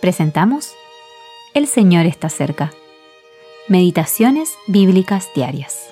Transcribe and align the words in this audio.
presentamos 0.00 0.72
El 1.54 1.66
Señor 1.66 2.06
está 2.06 2.28
cerca. 2.28 2.72
Meditaciones 3.68 4.50
Bíblicas 4.66 5.28
Diarias. 5.34 5.88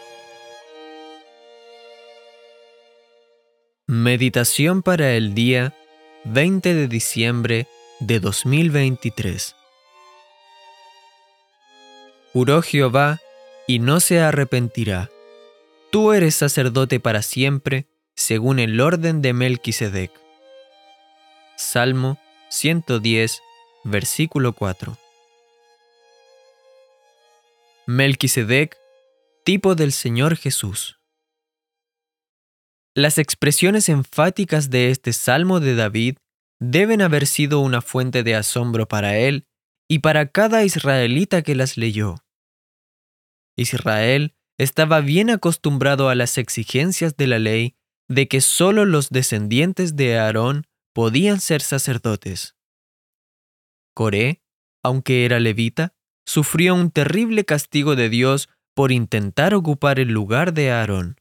Meditación 3.87 4.83
para 4.83 5.13
el 5.13 5.35
día 5.35 5.75
20 6.25 6.75
de 6.75 6.89
diciembre 6.89 7.67
de 8.01 8.21
2023. 8.21 9.55
Juró 12.33 12.63
Jehová 12.63 13.21
y 13.67 13.79
no 13.79 14.01
se 14.01 14.21
arrepentirá. 14.21 15.11
Tú 15.91 16.13
eres 16.13 16.35
sacerdote 16.35 17.01
para 17.01 17.23
siempre, 17.23 17.87
según 18.15 18.59
el 18.59 18.81
orden 18.81 19.23
de 19.23 19.33
Melquisedec. 19.33 20.11
Salmo 21.57 22.19
110, 22.51 23.43
versículo 23.91 24.53
4. 24.53 24.97
Melquisedec, 27.87 28.77
tipo 29.45 29.75
del 29.75 29.93
Señor 29.93 30.37
Jesús. 30.37 30.99
Las 32.95 33.19
expresiones 33.19 33.89
enfáticas 33.89 34.71
de 34.71 34.91
este 34.91 35.13
Salmo 35.13 35.61
de 35.61 35.75
David 35.75 36.19
deben 36.61 37.01
haber 37.01 37.27
sido 37.27 37.61
una 37.61 37.81
fuente 37.81 38.23
de 38.23 38.35
asombro 38.35 38.87
para 38.87 39.17
él 39.17 39.47
y 39.89 40.01
para 40.01 40.31
cada 40.31 40.65
israelita 40.65 41.43
que 41.43 41.55
las 41.55 41.77
leyó. 41.77 42.17
Israel 43.57 44.35
estaba 44.59 45.01
bien 45.01 45.31
acostumbrado 45.31 46.09
a 46.09 46.15
las 46.15 46.37
exigencias 46.37 47.17
de 47.17 47.27
la 47.27 47.39
ley 47.39 47.77
de 48.09 48.29
que 48.29 48.41
sólo 48.41 48.85
los 48.85 49.11
descendientes 49.11 49.97
de 49.97 50.19
Aarón 50.19 50.67
podían 50.93 51.41
ser 51.41 51.63
sacerdotes. 51.63 52.58
Coré, 53.99 54.45
aunque 54.85 55.25
era 55.25 55.41
levita, 55.41 55.93
sufrió 56.25 56.77
un 56.77 56.93
terrible 56.93 57.45
castigo 57.45 57.97
de 57.97 58.09
Dios 58.09 58.49
por 58.73 58.93
intentar 58.93 59.55
ocupar 59.55 59.99
el 59.99 60.11
lugar 60.11 60.55
de 60.55 60.71
Aarón. 60.71 61.17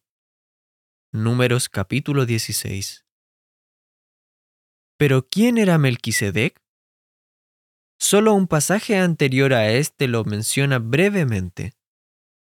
Números 1.12 1.70
capítulo 1.70 2.28
16. 2.28 3.04
Pero 4.96 5.28
¿quién 5.28 5.58
era 5.58 5.80
Melquisedec? 5.80 6.62
Solo 8.00 8.36
un 8.36 8.46
pasaje 8.46 8.96
anterior 8.96 9.56
a 9.56 9.72
este 9.72 10.08
lo 10.08 10.24
menciona 10.24 10.78
brevemente. 10.78 11.74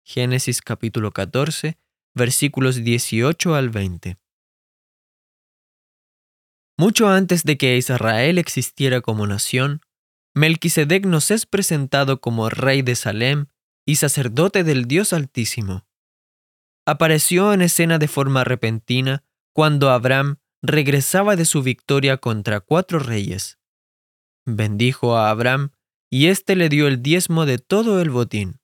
Génesis 0.03 0.59
capítulo 0.59 1.11
14, 1.11 1.77
versículos 2.13 2.83
18 2.83 3.55
al 3.55 3.69
20. 3.69 4.17
Mucho 6.77 7.07
antes 7.07 7.45
de 7.45 7.57
que 7.57 7.77
Israel 7.77 8.37
existiera 8.37 8.99
como 8.99 9.27
nación, 9.27 9.79
Melquisedec 10.37 11.05
nos 11.05 11.31
es 11.31 11.45
presentado 11.45 12.19
como 12.19 12.49
rey 12.49 12.81
de 12.81 12.95
Salem 12.95 13.45
y 13.85 13.95
sacerdote 13.95 14.65
del 14.65 14.85
Dios 14.85 15.13
Altísimo. 15.13 15.87
Apareció 16.85 17.53
en 17.53 17.61
escena 17.61 17.99
de 17.99 18.09
forma 18.09 18.43
repentina 18.43 19.23
cuando 19.53 19.91
Abraham 19.91 20.39
regresaba 20.61 21.37
de 21.37 21.45
su 21.45 21.63
victoria 21.63 22.17
contra 22.17 22.59
cuatro 22.59 22.99
reyes. 22.99 23.59
Bendijo 24.45 25.15
a 25.15 25.29
Abraham 25.29 25.71
y 26.11 26.27
éste 26.27 26.57
le 26.57 26.67
dio 26.67 26.87
el 26.87 27.01
diezmo 27.01 27.45
de 27.45 27.57
todo 27.57 28.01
el 28.01 28.09
botín. 28.09 28.59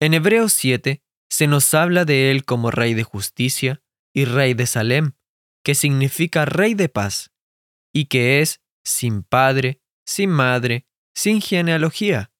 En 0.00 0.12
Hebreos 0.12 0.52
7 0.52 1.02
se 1.30 1.46
nos 1.46 1.72
habla 1.72 2.04
de 2.04 2.30
él 2.30 2.44
como 2.44 2.70
rey 2.70 2.92
de 2.92 3.04
justicia 3.04 3.82
y 4.12 4.26
rey 4.26 4.52
de 4.52 4.66
Salem, 4.66 5.12
que 5.64 5.74
significa 5.74 6.44
rey 6.44 6.74
de 6.74 6.90
paz, 6.90 7.32
y 7.92 8.04
que 8.06 8.42
es 8.42 8.60
sin 8.84 9.22
padre, 9.22 9.80
sin 10.04 10.30
madre, 10.30 10.86
sin 11.14 11.40
genealogía, 11.40 12.32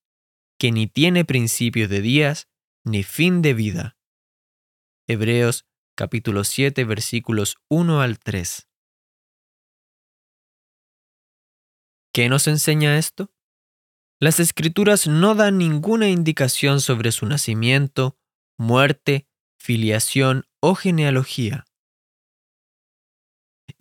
que 0.58 0.72
ni 0.72 0.86
tiene 0.86 1.24
principio 1.24 1.88
de 1.88 2.00
días 2.00 2.48
ni 2.84 3.02
fin 3.02 3.42
de 3.42 3.54
vida. 3.54 3.96
Hebreos 5.06 5.66
capítulo 5.96 6.44
7 6.44 6.84
versículos 6.84 7.56
1 7.68 8.00
al 8.00 8.18
3. 8.18 8.68
¿Qué 12.12 12.28
nos 12.28 12.46
enseña 12.46 12.98
esto? 12.98 13.32
Las 14.20 14.40
escrituras 14.40 15.06
no 15.06 15.34
dan 15.34 15.58
ninguna 15.58 16.08
indicación 16.08 16.80
sobre 16.80 17.12
su 17.12 17.26
nacimiento, 17.26 18.16
muerte, 18.56 19.28
filiación 19.58 20.46
o 20.60 20.74
genealogía. 20.74 21.64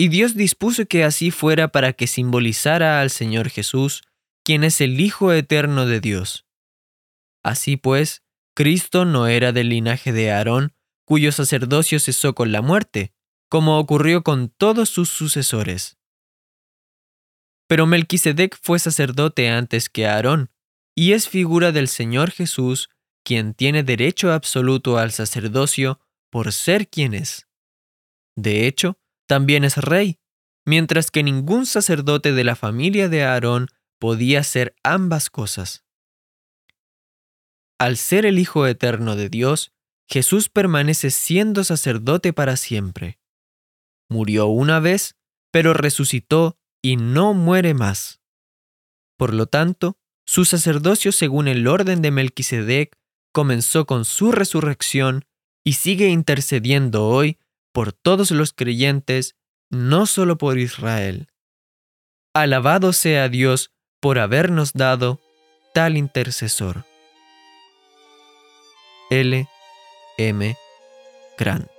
Y 0.04 0.10
Dios 0.10 0.36
dispuso 0.36 0.86
que 0.86 1.06
así 1.06 1.32
fuera 1.32 1.70
para 1.70 1.94
que 1.94 2.08
simbolizara 2.08 3.00
al 3.00 3.10
Señor 3.10 3.50
Jesús, 3.50 4.04
quien 4.44 4.66
es 4.66 4.82
el 4.82 5.00
Hijo 5.00 5.32
eterno 5.32 5.86
de 5.86 6.02
Dios. 6.02 6.46
Así 7.42 7.78
pues, 7.78 8.22
Cristo 8.54 9.06
no 9.06 9.28
era 9.28 9.54
del 9.54 9.70
linaje 9.70 10.12
de 10.12 10.30
Aarón, 10.30 10.74
cuyo 11.06 11.32
sacerdocio 11.32 12.02
cesó 12.02 12.36
con 12.36 12.52
la 12.52 12.62
muerte, 12.62 13.14
como 13.48 13.80
ocurrió 13.80 14.24
con 14.24 14.50
todos 14.50 14.90
sus 14.90 15.08
sucesores. 15.08 15.96
Pero 17.70 17.86
Melquisedec 17.86 18.60
fue 18.62 18.80
sacerdote 18.80 19.48
antes 19.52 19.88
que 19.88 20.06
Aarón, 20.06 20.52
y 20.98 21.14
es 21.14 21.30
figura 21.30 21.72
del 21.72 21.88
Señor 21.88 22.32
Jesús, 22.32 22.90
quien 23.24 23.54
tiene 23.54 23.84
derecho 23.84 24.34
absoluto 24.34 24.98
al 24.98 25.14
sacerdocio 25.14 26.02
por 26.30 26.52
ser 26.52 26.90
quien 26.90 27.14
es. 27.14 27.48
De 28.36 28.68
hecho, 28.68 28.98
también 29.28 29.64
es 29.64 29.78
rey, 29.78 30.20
mientras 30.66 31.12
que 31.12 31.24
ningún 31.24 31.66
sacerdote 31.66 32.34
de 32.34 32.44
la 32.44 32.56
familia 32.56 33.10
de 33.10 33.24
Aarón 33.24 33.68
podía 34.00 34.44
ser 34.44 34.76
ambas 34.84 35.30
cosas. 35.30 35.84
Al 37.80 37.98
ser 37.98 38.26
el 38.26 38.40
Hijo 38.40 38.68
eterno 38.68 39.16
de 39.16 39.30
Dios, 39.30 39.72
Jesús 40.10 40.50
permanece 40.50 41.10
siendo 41.10 41.64
sacerdote 41.64 42.34
para 42.34 42.56
siempre. 42.56 43.20
Murió 44.10 44.48
una 44.48 44.80
vez, 44.80 45.16
pero 45.52 45.74
resucitó 45.74 46.58
y 46.82 46.98
no 46.98 47.34
muere 47.34 47.74
más. 47.74 48.22
Por 49.18 49.34
lo 49.34 49.48
tanto, 49.48 49.98
su 50.26 50.46
sacerdocio 50.46 51.12
según 51.12 51.48
el 51.48 51.68
orden 51.68 52.02
de 52.02 52.12
Melquisedec 52.12 52.98
comenzó 53.34 53.86
con 53.86 54.06
su 54.06 54.32
resurrección 54.32 55.26
y 55.64 55.74
sigue 55.74 56.10
intercediendo 56.10 57.08
hoy 57.08 57.38
por 57.74 57.92
todos 57.92 58.32
los 58.32 58.54
creyentes, 58.54 59.36
no 59.70 60.06
solo 60.06 60.38
por 60.38 60.58
Israel. 60.58 61.28
Alabado 62.34 62.94
sea 62.94 63.28
Dios 63.28 63.72
por 64.00 64.20
habernos 64.20 64.74
dado 64.74 65.20
tal 65.74 65.98
intercesor. 65.98 66.86
L. 69.10 69.48
M. 70.18 70.56
Grant 71.38 71.73